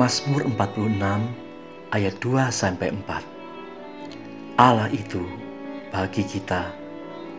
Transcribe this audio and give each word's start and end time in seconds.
Mazmur 0.00 0.48
46 0.56 0.96
ayat 1.92 2.16
2 2.24 2.48
sampai 2.48 2.88
4. 3.04 4.56
Allah 4.56 4.88
itu 4.88 5.20
bagi 5.92 6.24
kita 6.24 6.72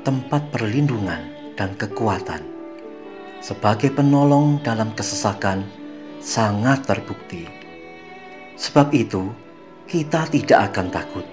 tempat 0.06 0.46
perlindungan 0.54 1.26
dan 1.58 1.74
kekuatan. 1.74 2.46
Sebagai 3.42 3.90
penolong 3.90 4.62
dalam 4.62 4.94
kesesakan 4.94 5.66
sangat 6.22 6.86
terbukti. 6.86 7.50
Sebab 8.62 8.94
itu, 8.94 9.34
kita 9.90 10.30
tidak 10.30 10.70
akan 10.70 10.94
takut. 10.94 11.26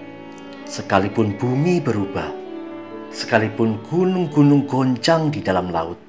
Sekalipun 0.65 1.37
bumi 1.37 1.77
berubah, 1.77 2.33
sekalipun 3.13 3.77
gunung-gunung 3.85 4.65
goncang 4.65 5.29
di 5.29 5.45
dalam 5.45 5.69
laut, 5.69 6.01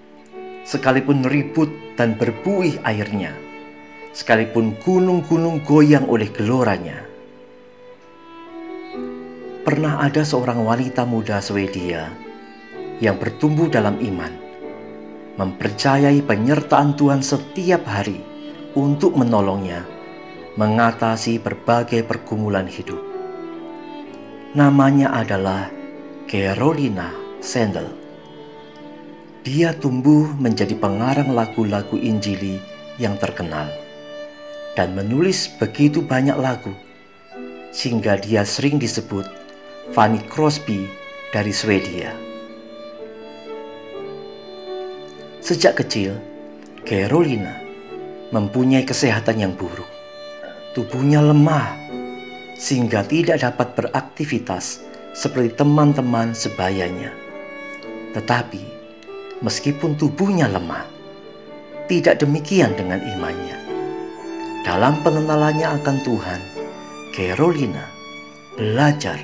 sekalipun 0.65 1.29
ribut 1.29 1.69
dan 2.01 2.17
berbuih 2.17 2.81
airnya, 2.89 3.50
sekalipun 4.11 4.75
gunung-gunung 4.83 5.63
goyang 5.63 6.07
oleh 6.11 6.27
geloranya. 6.31 7.07
Pernah 9.63 10.03
ada 10.03 10.27
seorang 10.27 10.67
wanita 10.67 11.07
muda 11.07 11.39
Swedia 11.39 12.11
yang 12.99 13.17
bertumbuh 13.21 13.71
dalam 13.71 14.03
iman, 14.03 14.33
mempercayai 15.39 16.21
penyertaan 16.27 16.99
Tuhan 16.99 17.23
setiap 17.23 17.87
hari 17.87 18.19
untuk 18.75 19.15
menolongnya 19.15 19.87
mengatasi 20.59 21.39
berbagai 21.39 22.03
pergumulan 22.03 22.67
hidup. 22.67 22.99
Namanya 24.59 25.15
adalah 25.15 25.71
Carolina 26.27 27.15
Sandel. 27.39 27.87
Dia 29.47 29.73
tumbuh 29.73 30.27
menjadi 30.37 30.75
pengarang 30.75 31.33
lagu-lagu 31.33 31.95
Injili 31.95 32.59
yang 32.99 33.17
terkenal 33.17 33.71
dan 34.79 34.95
menulis 34.95 35.51
begitu 35.59 36.03
banyak 36.03 36.37
lagu, 36.39 36.73
sehingga 37.75 38.19
dia 38.19 38.47
sering 38.47 38.79
disebut 38.79 39.27
Fanny 39.91 40.23
Crosby 40.31 40.87
dari 41.35 41.51
Swedia. 41.51 42.15
Sejak 45.41 45.83
kecil, 45.83 46.15
Carolina 46.87 47.59
mempunyai 48.31 48.87
kesehatan 48.87 49.43
yang 49.43 49.53
buruk. 49.59 49.89
Tubuhnya 50.71 51.19
lemah, 51.19 51.75
sehingga 52.55 53.03
tidak 53.03 53.43
dapat 53.43 53.75
beraktivitas 53.75 54.87
seperti 55.11 55.59
teman-teman 55.59 56.31
sebayanya. 56.31 57.11
Tetapi, 58.15 58.63
meskipun 59.43 59.99
tubuhnya 59.99 60.47
lemah, 60.47 60.87
tidak 61.91 62.23
demikian 62.23 62.71
dengan 62.79 63.03
imannya. 63.03 63.60
Dalam 64.71 65.03
pengenalannya 65.03 65.83
akan 65.83 65.97
Tuhan, 66.07 66.41
Carolina 67.11 67.91
belajar 68.55 69.19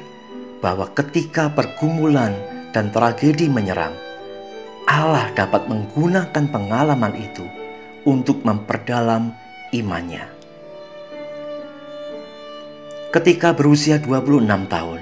bahwa 0.58 0.90
ketika 0.90 1.46
pergumulan 1.54 2.34
dan 2.74 2.90
tragedi 2.90 3.46
menyerang, 3.46 3.94
Allah 4.90 5.30
dapat 5.38 5.70
menggunakan 5.70 6.50
pengalaman 6.50 7.14
itu 7.14 7.46
untuk 8.02 8.42
memperdalam 8.42 9.30
imannya. 9.70 10.26
Ketika 13.14 13.54
berusia 13.54 14.02
26 14.02 14.50
tahun, 14.66 15.00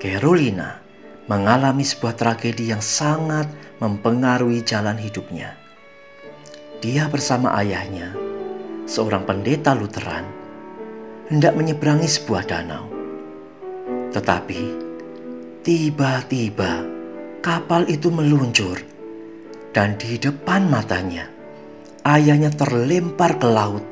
Carolina 0.00 0.80
mengalami 1.28 1.84
sebuah 1.84 2.16
tragedi 2.16 2.72
yang 2.72 2.80
sangat 2.80 3.52
mempengaruhi 3.84 4.64
jalan 4.64 4.96
hidupnya. 4.96 5.60
Dia 6.80 7.04
bersama 7.12 7.52
ayahnya 7.60 8.25
seorang 8.86 9.26
pendeta 9.26 9.74
Lutheran, 9.74 10.24
hendak 11.26 11.58
menyeberangi 11.58 12.06
sebuah 12.06 12.46
danau. 12.46 12.86
Tetapi 14.14 14.60
tiba-tiba 15.66 16.86
kapal 17.42 17.90
itu 17.90 18.08
meluncur 18.14 18.78
dan 19.74 19.98
di 19.98 20.16
depan 20.16 20.70
matanya 20.70 21.26
ayahnya 22.06 22.54
terlempar 22.54 23.36
ke 23.42 23.48
laut 23.50 23.82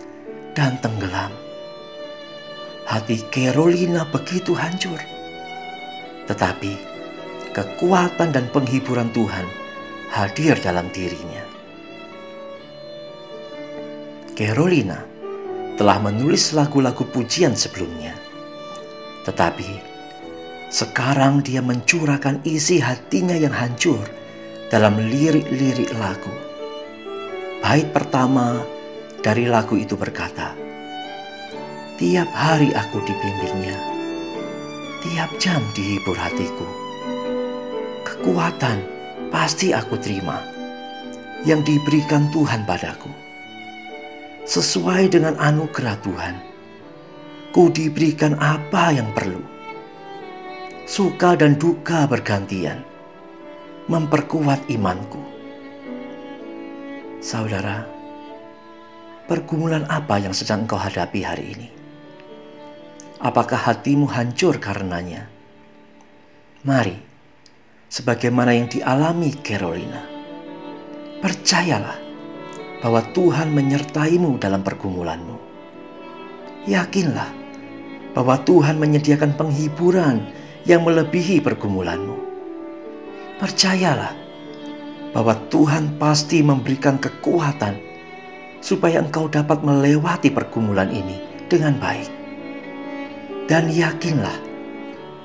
dan 0.54 0.78
tenggelam. 0.78 1.34
Hati 2.86 3.26
Carolina 3.34 4.06
begitu 4.06 4.54
hancur. 4.54 5.02
Tetapi 6.30 6.72
kekuatan 7.50 8.30
dan 8.30 8.46
penghiburan 8.54 9.10
Tuhan 9.10 9.44
hadir 10.14 10.54
dalam 10.62 10.86
dirinya. 10.94 11.53
Carolina 14.34 14.98
telah 15.78 16.02
menulis 16.02 16.58
lagu-lagu 16.58 17.06
pujian 17.06 17.54
sebelumnya. 17.54 18.18
Tetapi 19.22 19.94
sekarang 20.74 21.38
dia 21.46 21.62
mencurahkan 21.62 22.42
isi 22.42 22.82
hatinya 22.82 23.38
yang 23.38 23.54
hancur 23.54 24.02
dalam 24.74 24.98
lirik-lirik 24.98 25.86
lagu. 26.02 26.34
Bait 27.62 27.86
pertama 27.94 28.58
dari 29.22 29.46
lagu 29.46 29.78
itu 29.78 29.94
berkata, 29.94 30.50
Tiap 31.94 32.26
hari 32.34 32.74
aku 32.74 33.06
dibimbingnya, 33.06 33.78
tiap 35.06 35.30
jam 35.38 35.62
dihibur 35.78 36.18
hatiku. 36.18 36.66
Kekuatan 38.02 38.82
pasti 39.30 39.70
aku 39.70 39.94
terima 40.02 40.42
yang 41.46 41.62
diberikan 41.62 42.26
Tuhan 42.34 42.66
padaku 42.66 43.24
sesuai 44.44 45.08
dengan 45.08 45.40
anugerah 45.40 45.96
Tuhan. 46.04 46.36
Ku 47.56 47.72
diberikan 47.72 48.36
apa 48.36 48.92
yang 48.92 49.08
perlu. 49.16 49.40
Suka 50.84 51.32
dan 51.32 51.56
duka 51.56 52.04
bergantian, 52.04 52.84
memperkuat 53.88 54.68
imanku. 54.68 55.22
Saudara, 57.24 57.88
pergumulan 59.24 59.88
apa 59.88 60.20
yang 60.20 60.36
sedang 60.36 60.68
engkau 60.68 60.76
hadapi 60.76 61.24
hari 61.24 61.56
ini? 61.56 61.68
Apakah 63.24 63.56
hatimu 63.56 64.04
hancur 64.12 64.60
karenanya? 64.60 65.24
Mari, 66.68 67.00
sebagaimana 67.88 68.52
yang 68.52 68.68
dialami 68.68 69.32
Carolina, 69.40 70.04
percayalah 71.24 72.03
bahwa 72.84 73.00
Tuhan 73.16 73.48
menyertaimu 73.56 74.36
dalam 74.36 74.60
pergumulanmu. 74.60 75.40
Yakinlah 76.68 77.32
bahwa 78.12 78.36
Tuhan 78.44 78.76
menyediakan 78.76 79.40
penghiburan 79.40 80.28
yang 80.68 80.84
melebihi 80.84 81.40
pergumulanmu. 81.40 82.12
Percayalah 83.40 84.12
bahwa 85.16 85.32
Tuhan 85.48 85.96
pasti 85.96 86.44
memberikan 86.44 87.00
kekuatan 87.00 87.80
supaya 88.60 89.00
engkau 89.00 89.32
dapat 89.32 89.64
melewati 89.64 90.28
pergumulan 90.28 90.92
ini 90.92 91.24
dengan 91.48 91.80
baik. 91.80 92.12
Dan 93.48 93.72
yakinlah 93.72 94.36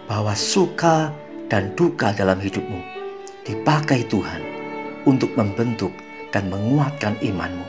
bahwa 0.08 0.32
suka 0.32 1.12
dan 1.52 1.76
duka 1.76 2.16
dalam 2.16 2.40
hidupmu 2.40 2.80
dipakai 3.44 4.08
Tuhan 4.08 4.40
untuk 5.04 5.36
membentuk 5.36 5.92
dan 6.30 6.50
menguatkan 6.50 7.18
imanmu. 7.22 7.68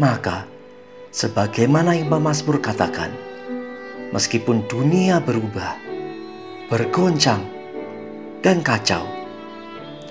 Maka, 0.00 0.48
sebagaimana 1.14 1.94
yang 1.94 2.10
Mazmur 2.10 2.58
katakan, 2.58 3.14
meskipun 4.10 4.66
dunia 4.66 5.22
berubah, 5.22 5.78
bergoncang, 6.68 7.42
dan 8.44 8.60
kacau, 8.60 9.06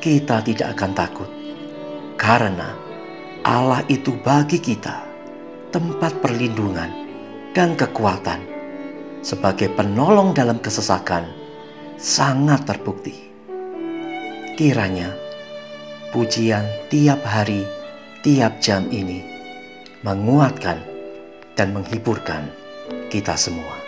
kita 0.04 0.44
tidak 0.44 0.76
akan 0.76 0.92
takut. 0.96 1.30
Karena 2.20 2.76
Allah 3.44 3.84
itu 3.92 4.16
bagi 4.24 4.60
kita 4.60 5.04
tempat 5.72 6.24
perlindungan 6.24 6.92
dan 7.52 7.76
kekuatan 7.76 8.40
sebagai 9.24 9.72
penolong 9.72 10.32
dalam 10.32 10.60
kesesakan 10.60 11.28
sangat 11.96 12.68
terbukti. 12.68 13.32
Kiranya 14.54 15.23
pujian 16.14 16.62
tiap 16.94 17.26
hari, 17.26 17.66
tiap 18.22 18.62
jam 18.62 18.86
ini 18.94 19.26
menguatkan 20.06 20.78
dan 21.58 21.74
menghiburkan 21.74 22.54
kita 23.10 23.34
semua. 23.34 23.83